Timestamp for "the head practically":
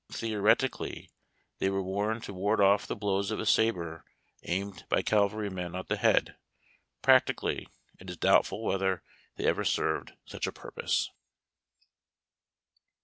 5.89-7.67